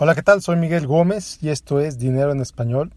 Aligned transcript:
Hola, 0.00 0.14
¿qué 0.14 0.22
tal? 0.22 0.40
Soy 0.42 0.54
Miguel 0.54 0.86
Gómez 0.86 1.42
y 1.42 1.48
esto 1.48 1.80
es 1.80 1.98
Dinero 1.98 2.30
en 2.30 2.40
Español, 2.40 2.92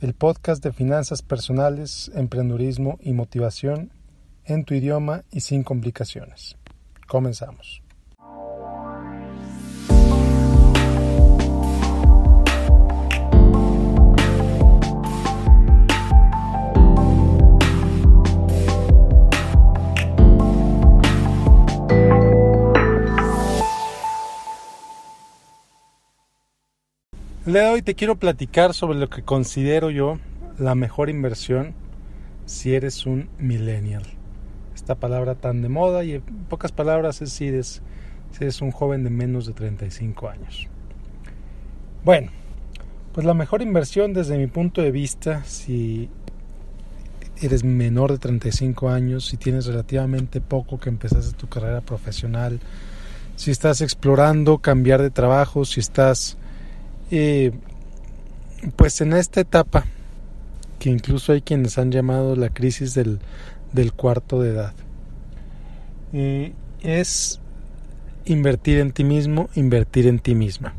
el 0.00 0.14
podcast 0.14 0.62
de 0.62 0.70
finanzas 0.70 1.20
personales, 1.20 2.12
emprendurismo 2.14 2.96
y 3.02 3.12
motivación 3.12 3.90
en 4.44 4.64
tu 4.64 4.74
idioma 4.74 5.24
y 5.32 5.40
sin 5.40 5.64
complicaciones. 5.64 6.56
Comenzamos. 7.08 7.82
El 27.48 27.54
día 27.54 27.62
de 27.62 27.70
hoy 27.70 27.80
te 27.80 27.94
quiero 27.94 28.16
platicar 28.16 28.74
sobre 28.74 28.98
lo 28.98 29.08
que 29.08 29.22
considero 29.22 29.88
yo 29.88 30.18
la 30.58 30.74
mejor 30.74 31.08
inversión 31.08 31.72
si 32.44 32.74
eres 32.74 33.06
un 33.06 33.30
millennial. 33.38 34.02
Esta 34.74 34.96
palabra 34.96 35.34
tan 35.34 35.62
de 35.62 35.70
moda 35.70 36.04
y 36.04 36.12
en 36.12 36.20
pocas 36.20 36.72
palabras 36.72 37.22
es 37.22 37.32
si 37.32 37.46
eres, 37.46 37.80
si 38.32 38.44
eres 38.44 38.60
un 38.60 38.70
joven 38.70 39.02
de 39.02 39.08
menos 39.08 39.46
de 39.46 39.54
35 39.54 40.28
años. 40.28 40.68
Bueno, 42.04 42.32
pues 43.14 43.24
la 43.24 43.32
mejor 43.32 43.62
inversión 43.62 44.12
desde 44.12 44.36
mi 44.36 44.48
punto 44.48 44.82
de 44.82 44.90
vista, 44.90 45.42
si 45.44 46.10
eres 47.40 47.64
menor 47.64 48.12
de 48.12 48.18
35 48.18 48.90
años, 48.90 49.24
si 49.24 49.38
tienes 49.38 49.64
relativamente 49.64 50.42
poco 50.42 50.78
que 50.78 50.90
empezaste 50.90 51.34
tu 51.34 51.48
carrera 51.48 51.80
profesional, 51.80 52.60
si 53.36 53.50
estás 53.50 53.80
explorando 53.80 54.58
cambiar 54.58 55.00
de 55.00 55.08
trabajo, 55.08 55.64
si 55.64 55.80
estás 55.80 56.36
y 57.10 57.50
pues 58.76 59.00
en 59.00 59.12
esta 59.12 59.40
etapa, 59.40 59.84
que 60.78 60.90
incluso 60.90 61.32
hay 61.32 61.42
quienes 61.42 61.78
han 61.78 61.90
llamado 61.90 62.36
la 62.36 62.50
crisis 62.50 62.94
del, 62.94 63.20
cuarto 63.96 64.40
de 64.42 64.50
edad, 64.50 64.74
es 66.82 67.40
invertir 68.24 68.78
en 68.78 68.92
ti 68.92 69.04
mismo, 69.04 69.48
invertir 69.54 70.06
en 70.06 70.18
ti 70.18 70.34
misma. 70.34 70.74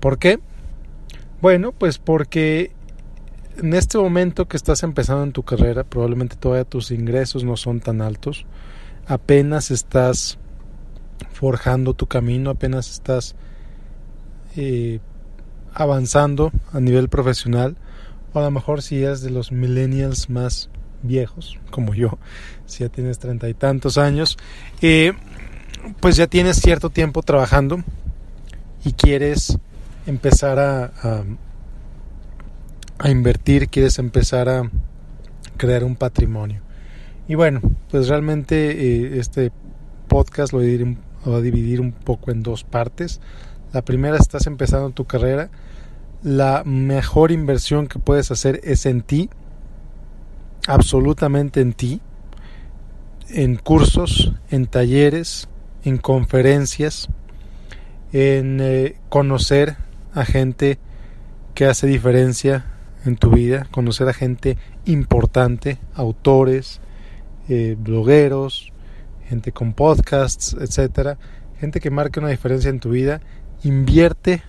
¿Por 0.00 0.18
qué? 0.18 0.38
Bueno, 1.40 1.72
pues 1.72 1.98
porque 1.98 2.72
en 3.58 3.74
este 3.74 3.98
momento 3.98 4.46
que 4.46 4.56
estás 4.56 4.82
empezando 4.82 5.24
en 5.24 5.32
tu 5.32 5.42
carrera, 5.42 5.84
probablemente 5.84 6.36
todavía 6.36 6.64
tus 6.64 6.90
ingresos 6.90 7.44
no 7.44 7.56
son 7.56 7.80
tan 7.80 8.00
altos, 8.00 8.46
apenas 9.06 9.70
estás 9.70 10.38
forjando 11.32 11.94
tu 11.94 12.06
camino, 12.06 12.50
apenas 12.50 12.90
estás 12.90 13.34
eh, 14.56 15.00
avanzando 15.74 16.52
a 16.72 16.80
nivel 16.80 17.08
profesional, 17.08 17.76
o 18.32 18.38
a 18.38 18.42
lo 18.42 18.50
mejor 18.50 18.82
si 18.82 19.02
eres 19.02 19.20
de 19.20 19.30
los 19.30 19.52
millennials 19.52 20.30
más 20.30 20.70
viejos, 21.02 21.58
como 21.70 21.94
yo, 21.94 22.18
si 22.66 22.84
ya 22.84 22.88
tienes 22.88 23.18
treinta 23.18 23.48
y 23.48 23.54
tantos 23.54 23.98
años, 23.98 24.36
eh, 24.82 25.12
pues 26.00 26.16
ya 26.16 26.26
tienes 26.26 26.56
cierto 26.56 26.90
tiempo 26.90 27.22
trabajando 27.22 27.82
y 28.84 28.92
quieres 28.92 29.58
empezar 30.06 30.58
a, 30.58 30.92
a, 32.98 33.10
invertir, 33.10 33.68
quieres 33.68 33.98
empezar 33.98 34.48
a 34.48 34.70
crear 35.56 35.84
un 35.84 35.96
patrimonio. 35.96 36.62
Y 37.28 37.34
bueno, 37.34 37.60
pues 37.90 38.08
realmente 38.08 38.70
eh, 38.70 39.18
este 39.18 39.50
podcast 40.08 40.52
lo 40.52 40.60
voy 40.60 40.96
a 41.26 41.40
dividir 41.40 41.80
un 41.80 41.92
poco 41.92 42.30
en 42.30 42.42
dos 42.42 42.64
partes. 42.64 43.20
La 43.72 43.82
primera, 43.82 44.16
estás 44.16 44.46
empezando 44.46 44.90
tu 44.90 45.04
carrera, 45.04 45.50
la 46.22 46.62
mejor 46.64 47.30
inversión 47.32 47.88
que 47.88 47.98
puedes 47.98 48.30
hacer 48.30 48.60
es 48.64 48.86
en 48.86 49.02
ti, 49.02 49.28
absolutamente 50.66 51.60
en 51.60 51.72
ti, 51.72 52.00
en 53.28 53.56
cursos, 53.56 54.32
en 54.50 54.66
talleres, 54.66 55.48
en 55.84 55.98
conferencias, 55.98 57.08
en 58.12 58.60
eh, 58.60 58.96
conocer 59.08 59.76
a 60.14 60.24
gente 60.24 60.78
que 61.54 61.66
hace 61.66 61.86
diferencia 61.86 62.66
en 63.04 63.16
tu 63.16 63.30
vida, 63.30 63.66
conocer 63.70 64.08
a 64.08 64.12
gente 64.12 64.56
importante, 64.84 65.78
autores, 65.94 66.80
eh, 67.48 67.76
blogueros, 67.78 68.72
gente 69.28 69.52
con 69.52 69.74
podcasts, 69.74 70.56
etcétera, 70.58 71.18
gente 71.58 71.80
que 71.80 71.90
marque 71.90 72.20
una 72.20 72.28
diferencia 72.28 72.70
en 72.70 72.80
tu 72.80 72.90
vida 72.90 73.20
invierte 73.66 74.42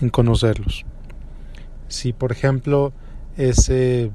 en 0.00 0.08
conocerlos. 0.10 0.84
Si, 1.88 2.12
por 2.12 2.32
ejemplo, 2.32 2.92
ese 3.36 4.10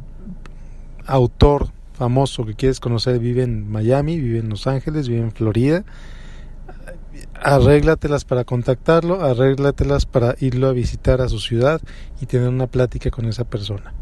autor 1.05 1.69
famoso 1.93 2.45
que 2.45 2.55
quieres 2.55 2.79
conocer 2.79 3.19
vive 3.19 3.43
en 3.43 3.69
Miami, 3.69 4.19
vive 4.19 4.39
en 4.39 4.49
Los 4.49 4.67
Ángeles, 4.67 5.07
vive 5.07 5.21
en 5.21 5.31
Florida, 5.31 5.83
arréglatelas 7.39 8.25
para 8.25 8.43
contactarlo, 8.43 9.21
arréglatelas 9.21 10.05
para 10.05 10.35
irlo 10.39 10.67
a 10.67 10.73
visitar 10.73 11.21
a 11.21 11.29
su 11.29 11.39
ciudad 11.39 11.81
y 12.19 12.25
tener 12.25 12.49
una 12.49 12.67
plática 12.67 13.11
con 13.11 13.25
esa 13.25 13.43
persona. 13.43 13.93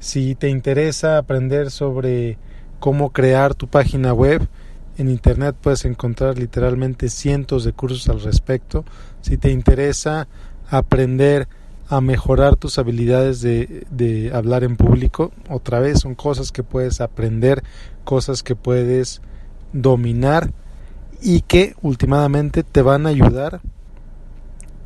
Si 0.00 0.34
te 0.34 0.48
interesa 0.48 1.18
aprender 1.18 1.70
sobre 1.70 2.38
cómo 2.80 3.10
crear 3.10 3.54
tu 3.54 3.68
página 3.68 4.12
web, 4.12 4.46
en 4.96 5.10
Internet 5.10 5.56
puedes 5.60 5.84
encontrar 5.84 6.38
literalmente 6.38 7.08
cientos 7.08 7.64
de 7.64 7.72
cursos 7.72 8.08
al 8.08 8.20
respecto. 8.20 8.84
Si 9.20 9.36
te 9.36 9.50
interesa 9.50 10.28
aprender 10.68 11.48
a 11.88 12.00
mejorar 12.00 12.56
tus 12.56 12.78
habilidades 12.78 13.40
de, 13.40 14.30
hablar 14.34 14.64
en 14.64 14.76
público, 14.76 15.32
otra 15.48 15.78
vez 15.78 16.00
son 16.00 16.14
cosas 16.14 16.50
que 16.50 16.62
puedes 16.62 17.00
aprender, 17.00 17.62
cosas 18.04 18.42
que 18.42 18.56
puedes 18.56 19.20
dominar 19.72 20.52
y 21.22 21.42
que 21.42 21.74
últimamente 21.82 22.62
te 22.62 22.82
van 22.82 23.06
a 23.06 23.10
ayudar 23.10 23.60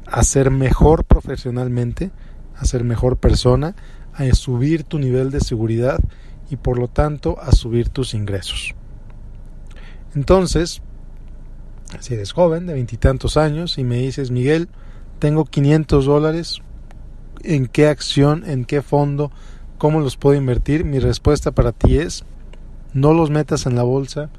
a 0.06 0.22
ser 0.24 0.50
mejor 0.50 1.04
profesionalmente, 1.04 2.10
a 2.56 2.64
ser 2.64 2.84
mejor 2.84 3.16
persona, 3.16 3.76
a 4.12 4.24
subir 4.34 4.84
tu 4.84 4.98
nivel 4.98 5.30
de 5.30 5.40
seguridad 5.40 6.00
y 6.50 6.56
por 6.56 6.78
lo 6.78 6.88
tanto 6.88 7.40
a 7.40 7.52
subir 7.52 7.88
tus 7.88 8.12
ingresos. 8.12 8.74
Entonces, 10.14 10.82
si 12.00 12.14
eres 12.14 12.32
joven, 12.32 12.66
de 12.66 12.74
veintitantos 12.74 13.36
años, 13.36 13.78
y 13.78 13.84
me 13.84 13.98
dices, 13.98 14.30
Miguel, 14.30 14.68
tengo 15.18 15.44
500 15.44 16.06
dólares, 16.06 16.60
¿en 17.42 17.66
qué 17.66 17.88
acción, 17.88 18.44
en 18.48 18.64
qué 18.64 18.82
fondo, 18.82 19.30
cómo 19.78 20.00
los 20.00 20.16
puedo 20.16 20.36
invertir? 20.36 20.84
Mi 20.84 20.98
respuesta 20.98 21.52
para 21.52 21.72
ti 21.72 21.98
es, 21.98 22.24
no 22.92 23.12
los 23.12 23.30
metas 23.30 23.66
en 23.66 23.76
la 23.76 23.82
bolsa, 23.82 24.30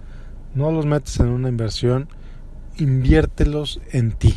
no 0.55 0.71
los 0.71 0.85
metas 0.85 1.19
en 1.19 1.27
una 1.27 1.49
inversión, 1.49 2.09
inviértelos 2.77 3.79
en 3.91 4.11
ti. 4.13 4.35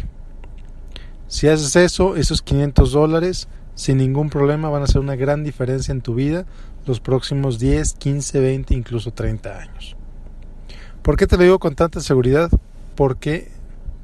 Si 1.26 1.48
haces 1.48 1.74
eso, 1.76 2.16
esos 2.16 2.42
500 2.42 2.92
dólares, 2.92 3.48
sin 3.74 3.98
ningún 3.98 4.30
problema, 4.30 4.68
van 4.68 4.82
a 4.82 4.86
ser 4.86 5.00
una 5.00 5.16
gran 5.16 5.42
diferencia 5.42 5.92
en 5.92 6.00
tu 6.00 6.14
vida 6.14 6.46
los 6.86 7.00
próximos 7.00 7.58
10, 7.58 7.94
15, 7.94 8.40
20, 8.40 8.74
incluso 8.74 9.12
30 9.12 9.58
años. 9.58 9.96
¿Por 11.04 11.19
qué 11.19 11.26
te 11.26 11.37
lo 11.37 11.42
digo 11.42 11.59
con 11.59 11.75
tanta 11.75 12.00
seguridad? 12.00 12.50
Porque, 12.94 13.50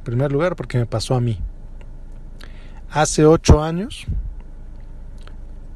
en 0.01 0.05
primer 0.05 0.31
lugar, 0.33 0.55
porque 0.55 0.77
me 0.77 0.85
pasó 0.85 1.15
a 1.15 1.21
mí. 1.23 1.41
Hace 2.91 3.25
ocho 3.25 3.63
años 3.63 4.05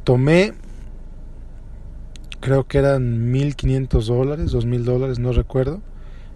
tomé, 0.05 0.53
creo 2.41 2.67
que 2.67 2.77
eran 2.77 3.33
1.500 3.33 4.05
dólares, 4.05 4.53
2.000 4.53 4.83
dólares, 4.83 5.19
no 5.19 5.33
recuerdo, 5.33 5.81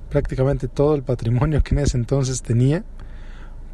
prácticamente 0.09 0.69
todo 0.69 0.95
el 0.95 1.03
patrimonio 1.03 1.63
que 1.63 1.75
en 1.75 1.81
ese 1.81 1.99
entonces 1.99 2.41
tenía, 2.41 2.83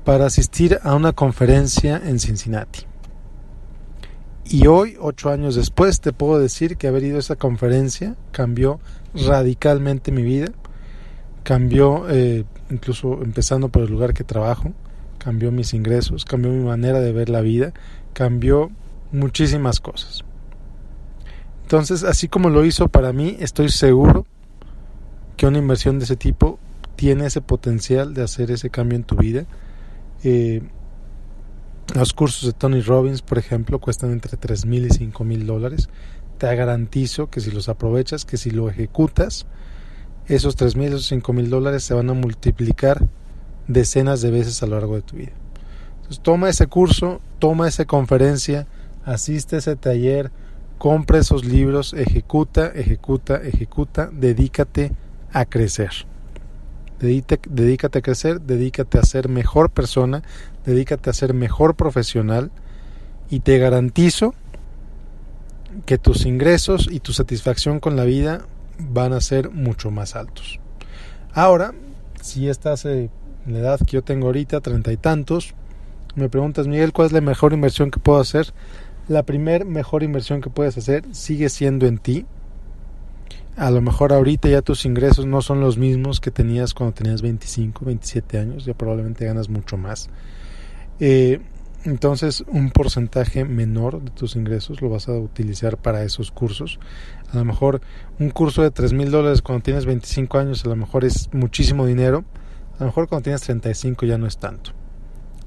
para 0.05 0.27
asistir 0.27 0.81
a 0.83 0.97
una 0.97 1.13
conferencia 1.13 2.03
en 2.05 2.19
Cincinnati. 2.19 2.87
Y 4.47 4.67
hoy, 4.67 4.97
ocho 5.01 5.31
años 5.31 5.55
después, 5.55 6.01
te 6.01 6.13
puedo 6.13 6.41
decir 6.41 6.77
que 6.77 6.89
haber 6.89 7.05
ido 7.05 7.19
a 7.19 7.21
esa 7.21 7.37
conferencia 7.37 8.17
cambió 8.33 8.81
radicalmente 9.15 10.11
mi 10.11 10.23
vida 10.23 10.49
cambió, 11.45 12.07
eh, 12.11 12.45
incluso 12.71 13.23
empezando 13.23 13.69
por 13.69 13.83
el 13.83 13.91
lugar 13.91 14.15
que 14.15 14.25
trabajo, 14.25 14.73
cambió 15.19 15.53
mis 15.53 15.73
ingresos, 15.75 16.25
cambió 16.25 16.51
mi 16.51 16.65
manera 16.65 17.01
de 17.01 17.13
ver 17.13 17.29
la 17.29 17.43
vida, 17.43 17.73
cambió 18.13 18.73
muchísimas 19.13 19.79
cosas. 19.79 20.25
Entonces, 21.63 22.03
así 22.03 22.29
como 22.29 22.51
lo 22.51 22.65
hizo 22.65 22.89
para 22.89 23.13
mí, 23.13 23.37
estoy 23.39 23.69
seguro 23.69 24.27
que 25.37 25.47
una 25.47 25.59
inversión 25.59 25.99
de 25.99 26.05
ese 26.05 26.17
tipo 26.17 26.59
tiene 26.97 27.27
ese 27.27 27.41
potencial 27.41 28.15
de 28.15 28.23
hacer 28.23 28.51
ese 28.51 28.71
cambio 28.71 28.97
en 28.97 29.05
tu 29.05 29.17
vida. 29.17 29.47
Eh, 30.23 30.63
los 31.95 32.13
cursos 32.13 32.47
de 32.47 32.53
Tony 32.53 32.81
Robbins, 32.81 33.23
por 33.23 33.39
ejemplo, 33.39 33.79
cuestan 33.79 34.13
entre 34.13 34.37
tres 34.37 34.65
mil 34.65 34.87
y 34.87 34.91
cinco 34.91 35.25
mil 35.25 35.47
dólares. 35.47 35.89
Te 36.39 36.55
garantizo 36.55 37.29
que 37.31 37.41
si 37.41 37.51
los 37.51 37.69
aprovechas, 37.69 38.25
que 38.25 38.37
si 38.37 38.51
lo 38.51 38.69
ejecutas, 38.69 39.47
esos 40.27 40.57
tres 40.57 40.77
mil, 40.77 40.89
esos 40.89 41.07
cinco 41.07 41.33
mil 41.33 41.51
dólares 41.51 41.85
se 41.85 41.95
van 41.95 42.11
a 42.11 42.15
multiplicar 42.15 43.07
decenas 43.69 44.21
de 44.21 44.31
veces 44.31 44.63
a 44.63 44.67
lo 44.67 44.77
largo 44.77 44.97
de 44.97 45.03
tu 45.03 45.17
vida. 45.17 45.33
Entonces, 45.97 46.21
toma 46.23 46.49
ese 46.49 46.67
curso, 46.67 47.21
toma 47.39 47.69
esa 47.69 47.85
conferencia, 47.85 48.67
asiste 49.05 49.57
a 49.57 49.59
ese 49.59 49.77
taller, 49.77 50.31
compra 50.79 51.19
esos 51.19 51.45
libros, 51.45 51.95
ejecuta, 51.95 52.69
ejecuta, 52.69 53.37
ejecuta, 53.43 54.11
dedícate 54.13 54.93
a 55.33 55.45
crecer. 55.45 56.07
Dedícate, 57.01 57.99
a 57.99 58.03
crecer, 58.03 58.41
dedícate 58.41 58.99
a 58.99 59.03
ser 59.03 59.29
mejor 59.29 59.71
persona, 59.71 60.23
dedícate 60.65 61.11
a 61.11 61.13
ser 61.13 61.35
mejor 61.35 61.75
profesional 61.75 62.51
y 63.29 63.41
te 63.41 63.59
garantizo 63.59 64.35
que 65.87 65.99
tus 65.99 66.25
ingresos 66.25 66.89
y 66.91 67.01
tu 67.01 67.13
satisfacción 67.13 67.81
con 67.81 67.97
la 67.97 68.05
vida 68.05 68.47
van 68.79 69.13
a 69.13 69.21
ser 69.21 69.51
mucho 69.51 69.91
más 69.91 70.17
altos. 70.17 70.61
Ahora, 71.33 71.75
si 72.21 72.49
estás 72.49 72.85
en 72.85 73.11
la 73.47 73.59
edad 73.59 73.79
que 73.79 73.93
yo 73.93 74.03
tengo 74.03 74.27
ahorita, 74.27 74.61
treinta 74.61 74.93
y 74.93 74.97
tantos, 74.97 75.55
me 76.15 76.29
preguntas, 76.29 76.69
Miguel, 76.69 76.93
¿cuál 76.93 77.07
es 77.07 77.13
la 77.13 77.21
mejor 77.21 77.53
inversión 77.53 77.91
que 77.91 77.99
puedo 77.99 78.21
hacer? 78.21 78.53
La 79.09 79.25
primer 79.25 79.65
mejor 79.65 80.03
inversión 80.03 80.41
que 80.41 80.49
puedes 80.49 80.79
hacer 80.79 81.05
sigue 81.13 81.49
siendo 81.49 81.87
en 81.87 81.99
ti. 81.99 82.25
A 83.57 83.71
lo 83.71 83.81
mejor 83.81 84.13
ahorita 84.13 84.49
ya 84.49 84.63
tus 84.63 84.85
ingresos 84.85 85.27
no 85.27 85.43
son 85.43 85.61
los 85.61 85.77
mismos 85.77 86.21
que 86.21 86.31
tenías 86.31 86.73
cuando 86.73 86.95
tenías 86.95 87.23
25, 87.23 87.85
27 87.85 88.39
años, 88.39 88.65
ya 88.65 88.75
probablemente 88.75 89.25
ganas 89.25 89.49
mucho 89.49 89.77
más. 89.77 90.09
Eh, 91.01 91.41
entonces, 91.85 92.43
un 92.49 92.71
porcentaje 92.71 93.45
menor 93.45 94.03
de 94.03 94.11
tus 94.11 94.37
ingresos 94.37 94.81
lo 94.81 94.89
vas 94.89 95.09
a 95.09 95.13
utilizar 95.13 95.77
para 95.77 96.03
esos 96.03 96.31
cursos. 96.31 96.81
A 97.31 97.37
lo 97.37 97.45
mejor 97.45 97.83
un 98.19 98.31
curso 98.31 98.63
de 98.63 98.71
3 98.71 98.95
mil 98.95 99.11
dólares 99.11 99.43
cuando 99.43 99.63
tienes 99.63 99.85
25 99.85 100.39
años, 100.39 100.65
a 100.65 100.69
lo 100.69 100.77
mejor 100.77 101.05
es 101.05 101.29
muchísimo 101.33 101.85
dinero. 101.85 102.25
A 102.77 102.81
lo 102.81 102.87
mejor 102.87 103.07
cuando 103.07 103.25
tienes 103.25 103.43
35 103.43 104.07
ya 104.07 104.17
no 104.17 104.27
es 104.27 104.39
tanto. 104.39 104.73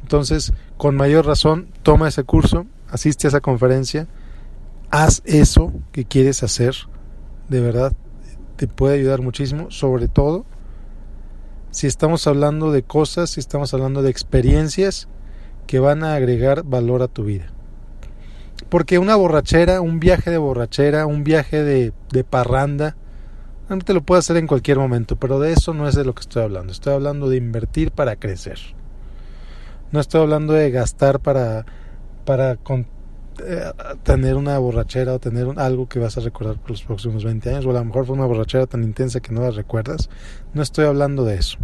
Entonces, 0.03 0.53
con 0.77 0.95
mayor 0.95 1.25
razón, 1.25 1.69
toma 1.81 2.07
ese 2.07 2.23
curso, 2.23 2.67
asiste 2.87 3.25
a 3.25 3.29
esa 3.29 3.41
conferencia, 3.41 4.07
haz 4.91 5.23
eso 5.25 5.73
que 5.91 6.05
quieres 6.05 6.43
hacer. 6.43 6.75
De 7.49 7.61
verdad, 7.61 7.93
te 8.57 8.67
puede 8.67 8.95
ayudar 8.95 9.23
muchísimo, 9.23 9.71
sobre 9.71 10.07
todo 10.07 10.45
si 11.71 11.87
estamos 11.87 12.27
hablando 12.27 12.71
de 12.71 12.83
cosas, 12.83 13.31
si 13.31 13.39
estamos 13.39 13.73
hablando 13.73 14.01
de 14.01 14.09
experiencias 14.11 15.07
que 15.67 15.79
van 15.79 16.03
a 16.03 16.15
agregar 16.15 16.63
valor 16.63 17.03
a 17.03 17.07
tu 17.07 17.23
vida. 17.23 17.47
Porque 18.69 18.97
una 18.97 19.15
borrachera, 19.15 19.81
un 19.81 19.99
viaje 19.99 20.31
de 20.31 20.37
borrachera, 20.37 21.05
un 21.05 21.23
viaje 21.23 21.63
de, 21.63 21.93
de 22.11 22.23
parranda, 22.23 22.95
te 23.85 23.93
lo 23.93 24.01
puedes 24.01 24.25
hacer 24.25 24.37
en 24.37 24.47
cualquier 24.47 24.77
momento, 24.77 25.17
pero 25.17 25.39
de 25.39 25.51
eso 25.51 25.73
no 25.73 25.87
es 25.87 25.95
de 25.95 26.05
lo 26.05 26.15
que 26.15 26.21
estoy 26.21 26.43
hablando. 26.43 26.71
Estoy 26.71 26.93
hablando 26.93 27.29
de 27.29 27.37
invertir 27.37 27.91
para 27.91 28.15
crecer. 28.15 28.57
No 29.91 29.99
estoy 29.99 30.21
hablando 30.21 30.53
de 30.53 30.71
gastar 30.71 31.19
para, 31.19 31.65
para 32.25 32.53
eh, 32.53 33.71
tener 34.03 34.35
una 34.35 34.57
borrachera 34.57 35.13
o 35.13 35.19
tener 35.19 35.47
algo 35.57 35.87
que 35.87 35.99
vas 35.99 36.17
a 36.17 36.21
recordar 36.21 36.57
por 36.59 36.71
los 36.71 36.83
próximos 36.83 37.23
20 37.23 37.49
años, 37.49 37.65
o 37.65 37.71
a 37.71 37.73
lo 37.73 37.85
mejor 37.85 38.05
fue 38.05 38.15
una 38.15 38.25
borrachera 38.25 38.67
tan 38.67 38.83
intensa 38.83 39.19
que 39.19 39.33
no 39.33 39.41
la 39.41 39.51
recuerdas. 39.51 40.09
No 40.53 40.61
estoy 40.61 40.85
hablando 40.85 41.25
de 41.25 41.35
eso. 41.35 41.57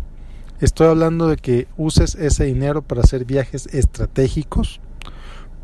Estoy 0.63 0.87
hablando 0.87 1.27
de 1.27 1.35
que 1.35 1.67
uses 1.75 2.15
ese 2.15 2.45
dinero 2.45 2.81
para 2.81 3.01
hacer 3.01 3.25
viajes 3.25 3.67
estratégicos, 3.73 4.79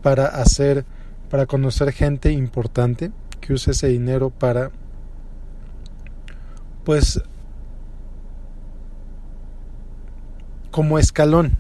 para 0.02 0.26
hacer, 0.26 0.84
para 1.30 1.46
conocer 1.46 1.94
gente 1.94 2.34
importante, 2.34 3.10
que 3.40 3.54
uses 3.54 3.78
ese 3.78 3.88
dinero 3.88 4.30
para, 4.30 4.72
pues, 6.84 7.24
como 10.70 11.00
escalón 11.00 11.56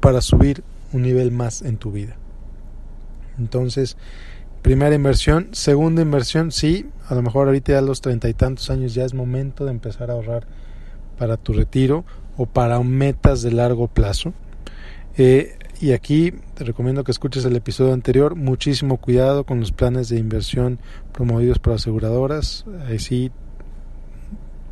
para 0.00 0.20
subir 0.20 0.64
un 0.92 1.02
nivel 1.02 1.30
más 1.30 1.62
en 1.62 1.76
tu 1.76 1.92
vida. 1.92 2.16
Entonces, 3.38 3.96
primera 4.60 4.96
inversión, 4.96 5.50
segunda 5.52 6.02
inversión, 6.02 6.50
sí, 6.50 6.90
a 7.08 7.14
lo 7.14 7.22
mejor 7.22 7.46
ahorita 7.46 7.74
ya 7.74 7.78
a 7.78 7.82
los 7.82 8.00
treinta 8.00 8.28
y 8.28 8.34
tantos 8.34 8.70
años 8.70 8.92
ya 8.92 9.04
es 9.04 9.14
momento 9.14 9.66
de 9.66 9.70
empezar 9.70 10.10
a 10.10 10.14
ahorrar 10.14 10.48
para 11.16 11.36
tu 11.36 11.52
retiro 11.52 12.04
o 12.40 12.46
para 12.46 12.80
metas 12.80 13.42
de 13.42 13.52
largo 13.52 13.86
plazo. 13.86 14.32
Eh, 15.18 15.58
y 15.78 15.92
aquí 15.92 16.32
te 16.54 16.64
recomiendo 16.64 17.04
que 17.04 17.12
escuches 17.12 17.44
el 17.44 17.54
episodio 17.54 17.92
anterior. 17.92 18.34
Muchísimo 18.34 18.96
cuidado 18.96 19.44
con 19.44 19.60
los 19.60 19.72
planes 19.72 20.08
de 20.08 20.18
inversión 20.18 20.78
promovidos 21.12 21.58
por 21.58 21.74
aseguradoras. 21.74 22.64
Ahí 22.86 22.98
sí, 22.98 23.30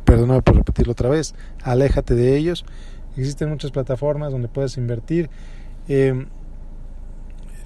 perdóname 0.03 0.41
por 0.41 0.55
repetirlo 0.55 0.93
otra 0.93 1.09
vez, 1.09 1.35
aléjate 1.61 2.15
de 2.15 2.37
ellos. 2.37 2.65
Existen 3.15 3.49
muchas 3.49 3.69
plataformas 3.69 4.31
donde 4.31 4.47
puedes 4.47 4.75
invertir, 4.77 5.29
eh, 5.87 6.25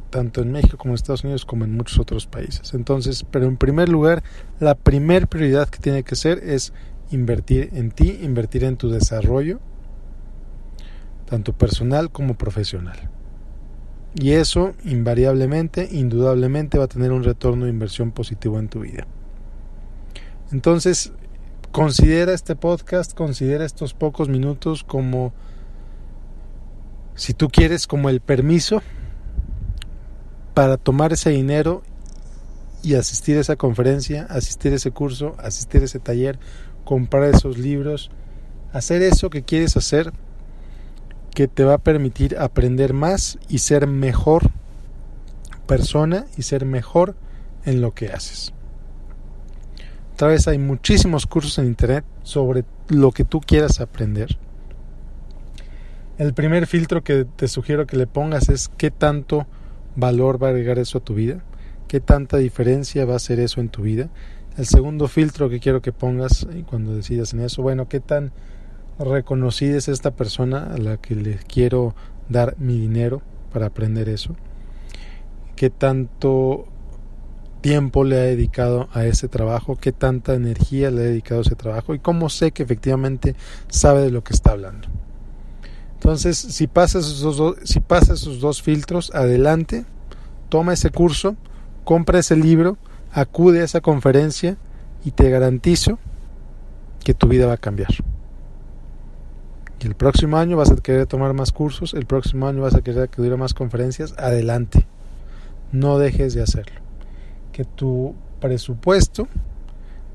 tanto 0.10 0.42
en 0.42 0.52
México 0.52 0.76
como 0.78 0.92
en 0.92 0.96
Estados 0.96 1.24
Unidos 1.24 1.46
como 1.46 1.64
en 1.64 1.78
muchos 1.78 1.98
otros 1.98 2.28
países. 2.28 2.74
Entonces, 2.74 3.26
pero 3.32 3.46
en 3.46 3.56
primer 3.56 3.88
lugar, 3.88 4.22
la 4.60 4.76
primer 4.76 5.30
prioridad 5.30 5.70
que 5.70 5.80
tiene 5.80 6.04
que 6.04 6.18
ser 6.18 6.40
es 6.40 6.74
invertir 7.10 7.70
en 7.72 7.92
ti, 7.92 8.20
invertir 8.22 8.66
en 8.66 8.76
tu 8.76 8.90
desarrollo 8.90 9.62
tanto 11.26 11.54
personal 11.54 12.12
como 12.12 12.36
profesional. 12.36 13.10
Y 14.16 14.32
eso 14.32 14.74
invariablemente, 14.84 15.90
indudablemente 15.92 16.78
va 16.78 16.86
a 16.86 16.88
tener 16.88 17.12
un 17.12 17.24
retorno 17.24 17.66
de 17.66 17.72
inversión 17.72 18.12
positivo 18.12 18.60
en 18.60 18.70
tu 18.70 18.82
vida. 18.82 19.08
Entonces, 20.52 21.12
considera 21.72 22.34
este 22.34 22.56
podcast, 22.56 23.14
considera 23.16 23.66
estos 23.66 23.96
pocos 23.96 24.30
minutos 24.30 24.84
como, 24.84 25.34
si 27.16 27.34
tú 27.34 27.50
quieres, 27.50 27.88
como 27.88 28.10
el 28.10 28.22
permiso 28.22 28.84
para 30.54 30.78
tomar 30.78 31.14
ese 31.14 31.32
dinero 31.32 31.82
y 32.84 32.94
asistir 32.94 33.38
a 33.38 33.42
esa 33.42 33.56
conferencia, 33.56 34.28
asistir 34.30 34.74
a 34.74 34.76
ese 34.76 34.92
curso, 34.92 35.36
asistir 35.40 35.82
a 35.82 35.86
ese 35.86 36.00
taller, 36.00 36.38
comprar 36.84 37.24
esos 37.34 37.58
libros, 37.58 38.12
hacer 38.74 39.02
eso 39.02 39.32
que 39.32 39.42
quieres 39.42 39.76
hacer 39.76 40.14
que 41.34 41.48
te 41.48 41.64
va 41.64 41.76
a 41.76 41.78
permitir 41.80 42.38
aprender 42.38 42.94
más 42.94 43.40
y 43.50 43.60
ser 43.60 43.88
mejor 43.88 44.52
persona 45.68 46.26
y 46.38 46.44
ser 46.44 46.66
mejor 46.66 47.16
en 47.66 47.82
lo 47.82 47.94
que 47.94 48.10
haces. 48.10 48.54
Otra 50.14 50.28
vez 50.28 50.48
hay 50.48 50.60
muchísimos 50.60 51.26
cursos 51.26 51.58
en 51.58 51.66
internet 51.66 52.06
sobre 52.22 52.66
lo 52.88 53.12
que 53.12 53.26
tú 53.26 53.42
quieras 53.42 53.80
aprender. 53.80 54.38
El 56.20 56.34
primer 56.34 56.68
filtro 56.68 57.04
que 57.04 57.26
te 57.26 57.48
sugiero 57.48 57.88
que 57.88 57.98
le 57.98 58.06
pongas 58.06 58.50
es 58.50 58.70
qué 58.78 58.92
tanto 58.92 59.48
valor 59.96 60.42
va 60.42 60.48
a 60.48 60.50
agregar 60.52 60.78
eso 60.78 61.00
a 61.00 61.04
tu 61.04 61.16
vida, 61.16 61.44
qué 61.88 62.00
tanta 62.00 62.38
diferencia 62.38 63.06
va 63.06 63.14
a 63.14 63.18
hacer 63.18 63.40
eso 63.40 63.60
en 63.60 63.70
tu 63.70 63.82
vida. 63.82 64.10
El 64.56 64.68
segundo 64.68 65.08
filtro 65.08 65.50
que 65.50 65.60
quiero 65.60 65.82
que 65.82 65.92
pongas 65.92 66.46
cuando 66.68 66.96
decidas 66.96 67.34
en 67.34 67.40
eso, 67.40 67.64
bueno, 67.64 67.90
qué 67.90 68.00
tan 68.00 68.32
reconocida 69.00 69.78
es 69.78 69.88
esta 69.88 70.12
persona 70.12 70.72
a 70.74 70.78
la 70.78 70.98
que 70.98 71.16
le 71.16 71.38
quiero 71.38 71.96
dar 72.30 72.56
mi 72.58 72.80
dinero 72.80 73.22
para 73.52 73.68
aprender 73.68 74.10
eso, 74.10 74.36
qué 75.56 75.70
tanto 75.70 76.66
tiempo 77.62 78.04
le 78.04 78.18
ha 78.18 78.24
dedicado 78.24 78.90
a 78.94 79.06
ese 79.06 79.28
trabajo, 79.28 79.78
qué 79.78 79.92
tanta 79.92 80.34
energía 80.34 80.92
le 80.92 81.02
ha 81.02 81.06
dedicado 81.06 81.42
a 81.42 81.44
ese 81.44 81.56
trabajo 81.56 81.96
y 81.96 82.00
cómo 82.00 82.30
sé 82.30 82.52
que 82.52 82.64
efectivamente 82.64 83.36
sabe 83.70 84.02
de 84.02 84.12
lo 84.12 84.24
que 84.24 84.34
está 84.34 84.52
hablando. 84.52 84.90
Entonces, 85.94 86.38
si 86.38 86.68
pasas 86.68 87.06
esos 87.06 87.38
dos, 87.38 87.56
si 87.64 87.80
pasas 87.80 88.22
esos 88.22 88.42
dos 88.42 88.62
filtros, 88.62 89.12
adelante, 89.16 89.86
toma 90.50 90.74
ese 90.74 90.90
curso, 90.90 91.38
compra 91.86 92.20
ese 92.20 92.36
libro, 92.36 92.78
acude 93.14 93.62
a 93.62 93.64
esa 93.64 93.80
conferencia 93.80 94.58
y 95.06 95.12
te 95.12 95.30
garantizo 95.30 96.00
que 97.06 97.14
tu 97.14 97.28
vida 97.28 97.48
va 97.48 97.54
a 97.54 97.58
cambiar 97.58 97.90
el 99.84 99.96
próximo 99.96 100.38
año 100.38 100.58
vas 100.58 100.72
a 100.72 100.76
querer 100.76 101.06
tomar 101.08 101.34
más 101.34 101.52
cursos, 101.52 101.94
el 101.94 102.06
próximo 102.06 102.48
año 102.48 102.62
vas 102.62 102.76
a 102.76 102.82
querer 102.82 103.04
acudir 103.04 103.34
a 103.34 103.38
más 103.38 103.54
conferencias, 103.54 104.14
adelante. 104.18 104.86
No 105.72 105.98
dejes 105.98 106.34
de 106.34 106.42
hacerlo. 106.42 106.80
Que 107.52 107.66
tu 107.66 108.16
presupuesto, 108.40 109.28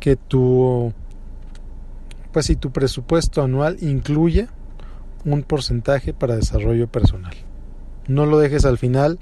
que 0.00 0.16
tu 0.16 0.92
pues 2.32 2.46
si 2.46 2.56
tu 2.56 2.70
presupuesto 2.70 3.42
anual 3.42 3.78
incluye 3.80 4.48
un 5.24 5.42
porcentaje 5.42 6.12
para 6.12 6.36
desarrollo 6.36 6.86
personal. 6.86 7.34
No 8.06 8.26
lo 8.26 8.38
dejes 8.38 8.64
al 8.64 8.78
final, 8.78 9.18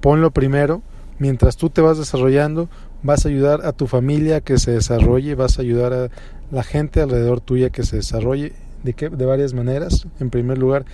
ponlo 0.00 0.30
primero. 0.30 0.82
Mientras 1.18 1.56
tú 1.56 1.70
te 1.70 1.80
vas 1.80 1.98
desarrollando, 1.98 2.68
vas 3.02 3.24
a 3.24 3.28
ayudar 3.28 3.64
a 3.64 3.72
tu 3.72 3.86
familia 3.86 4.36
a 4.36 4.40
que 4.40 4.58
se 4.58 4.72
desarrolle, 4.72 5.34
vas 5.34 5.58
a 5.58 5.62
ayudar 5.62 5.92
a 5.92 6.08
la 6.50 6.62
gente 6.64 7.00
alrededor 7.00 7.40
tuya 7.40 7.70
que 7.70 7.84
se 7.84 7.96
desarrolle 7.96 8.52
¿De, 8.84 8.92
de 8.92 9.26
varias 9.26 9.54
maneras. 9.54 10.06
En 10.20 10.30
primer 10.30 10.58
lugar, 10.58 10.84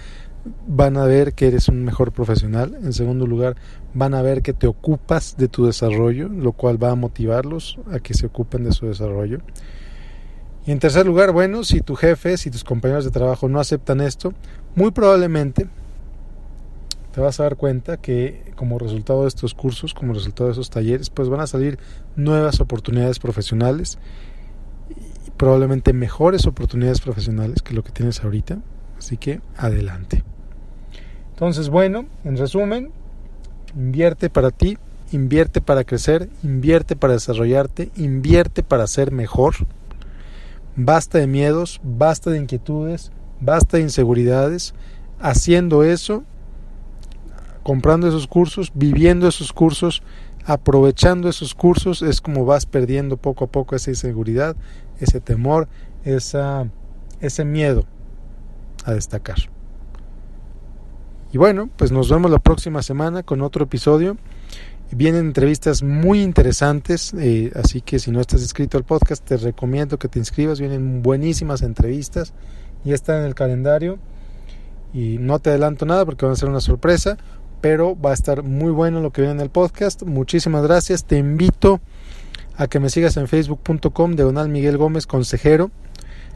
van 0.67 0.97
a 0.97 1.05
ver 1.05 1.35
que 1.35 1.49
eres 1.49 1.69
un 1.69 1.85
mejor 1.85 2.13
profesional. 2.13 2.79
En 2.83 2.93
segundo 2.93 3.27
lugar, 3.27 3.57
van 3.93 4.15
a 4.15 4.23
ver 4.23 4.43
que 4.43 4.53
te 4.53 4.67
ocupas 4.67 5.37
de 5.37 5.49
tu 5.49 5.67
desarrollo, 5.67 6.29
lo 6.29 6.53
cual 6.53 6.83
va 6.83 6.93
a 6.93 6.95
motivarlos 6.95 7.79
a 7.93 7.99
que 7.99 8.15
se 8.15 8.27
ocupen 8.27 8.65
de 8.65 8.73
su 8.73 8.87
desarrollo. 8.87 9.41
Y 10.67 10.73
en 10.73 10.79
tercer 10.79 11.07
lugar, 11.07 11.33
bueno, 11.33 11.65
si 11.65 11.81
tu 11.81 11.97
jefe, 11.97 12.37
si 12.37 12.51
tus 12.51 12.65
compañeros 12.65 13.05
de 13.05 13.11
trabajo 13.11 13.49
no 13.49 13.61
aceptan 13.61 14.01
esto, 14.01 14.33
muy 14.75 14.91
probablemente 14.91 15.69
te 17.13 17.21
vas 17.21 17.41
a 17.41 17.45
dar 17.45 17.57
cuenta 17.57 17.97
que 17.97 18.53
como 18.55 18.79
resultado 18.79 19.23
de 19.23 19.29
estos 19.29 19.53
cursos, 19.53 19.95
como 19.95 20.13
resultado 20.13 20.49
de 20.49 20.53
esos 20.53 20.71
talleres, 20.71 21.11
pues 21.11 21.29
van 21.29 21.41
a 21.41 21.47
salir 21.47 21.79
nuevas 22.15 22.61
oportunidades 22.61 23.19
profesionales 23.19 23.99
probablemente 25.41 25.95
mejores 25.95 26.47
oportunidades 26.47 27.01
profesionales 27.01 27.63
que 27.63 27.73
lo 27.73 27.83
que 27.83 27.93
tienes 27.93 28.23
ahorita. 28.23 28.59
Así 28.99 29.17
que 29.17 29.41
adelante. 29.57 30.23
Entonces, 31.31 31.71
bueno, 31.71 32.05
en 32.25 32.37
resumen, 32.37 32.91
invierte 33.75 34.29
para 34.29 34.51
ti, 34.51 34.77
invierte 35.13 35.63
para 35.63 35.85
crecer, 35.85 36.29
invierte 36.43 36.95
para 36.95 37.15
desarrollarte, 37.15 37.91
invierte 37.97 38.63
para 38.63 38.87
ser 38.87 39.13
mejor. 39.13 39.55
Basta 40.77 41.17
de 41.17 41.27
miedos, 41.27 41.81
basta 41.83 42.29
de 42.29 42.37
inquietudes, 42.37 43.11
basta 43.41 43.79
de 43.79 43.85
inseguridades. 43.85 44.75
Haciendo 45.21 45.85
eso, 45.85 46.23
comprando 47.63 48.09
esos 48.09 48.27
cursos, 48.27 48.73
viviendo 48.75 49.27
esos 49.27 49.55
cursos, 49.55 50.03
aprovechando 50.53 51.29
esos 51.29 51.55
cursos, 51.55 52.03
es 52.03 52.21
como 52.21 52.45
vas 52.45 52.67
perdiendo 52.67 53.17
poco 53.17 53.45
a 53.45 53.47
poco 53.47 53.77
esa 53.77 53.91
inseguridad, 53.91 54.57
ese 54.99 55.21
temor, 55.21 55.69
esa, 56.03 56.69
ese 57.21 57.45
miedo 57.45 57.85
a 58.85 58.93
destacar. 58.93 59.37
Y 61.33 61.39
bueno, 61.39 61.71
pues 61.77 61.93
nos 61.93 62.11
vemos 62.11 62.33
la 62.33 62.41
próxima 62.41 62.83
semana 62.83 63.23
con 63.23 63.43
otro 63.43 63.65
episodio. 63.65 64.17
Vienen 64.91 65.27
entrevistas 65.27 65.85
muy 65.85 66.21
interesantes, 66.21 67.15
eh, 67.15 67.53
así 67.55 67.81
que 67.81 68.01
si 68.01 68.11
no 68.11 68.21
estás 68.21 68.43
inscrito 68.43 68.77
al 68.77 68.83
podcast, 68.83 69.25
te 69.25 69.37
recomiendo 69.37 70.01
que 70.01 70.09
te 70.09 70.19
inscribas. 70.19 70.59
Vienen 70.59 71.01
buenísimas 71.01 71.63
entrevistas, 71.63 72.35
ya 72.83 72.97
están 72.97 73.21
en 73.21 73.27
el 73.27 73.37
calendario. 73.37 74.01
Y 74.93 75.19
no 75.19 75.39
te 75.39 75.51
adelanto 75.51 75.87
nada 75.87 76.05
porque 76.05 76.27
va 76.27 76.33
a 76.33 76.37
ser 76.37 76.49
una 76.49 76.61
sorpresa 76.61 77.17
pero 77.61 77.99
va 78.01 78.11
a 78.11 78.15
estar 78.15 78.43
muy 78.43 78.71
bueno 78.71 79.01
lo 79.01 79.11
que 79.11 79.23
viene 79.23 79.35
en 79.35 79.41
el 79.41 79.51
podcast. 79.51 80.03
Muchísimas 80.03 80.63
gracias. 80.63 81.05
Te 81.05 81.19
invito 81.19 81.81
a 82.57 82.67
que 82.69 82.81
me 82.81 82.91
sigas 82.91 83.17
en 83.17 83.29
facebook.com 83.29 84.17
diagonal 84.17 84.49
Miguel 84.49 84.77
Gómez 84.77 85.07
Consejero, 85.07 85.71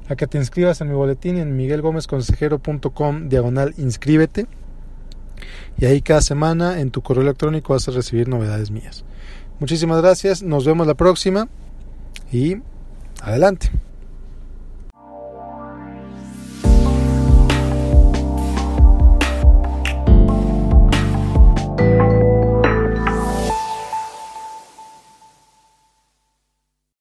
a 0.09 0.17
que 0.17 0.27
te 0.27 0.39
inscribas 0.39 0.81
en 0.81 0.89
mi 0.89 0.95
boletín 0.95 1.39
en 1.39 1.57
miguelgomezconsejero.com 1.57 3.29
diagonal 3.29 3.75
inscríbete. 3.79 4.47
Y 5.79 5.87
ahí 5.87 6.01
cada 6.01 6.21
semana 6.21 6.81
en 6.81 6.91
tu 6.91 7.03
correo 7.03 7.23
electrónico 7.23 7.73
vas 7.73 7.89
a 7.89 7.93
recibir 7.93 8.29
novedades 8.29 8.71
mías. 8.71 9.05
Muchísimas 9.61 10.01
gracias, 10.03 10.43
nos 10.43 10.65
vemos 10.65 10.87
la 10.87 10.95
próxima 10.95 11.49
y 12.33 12.57
adelante. 13.21 13.71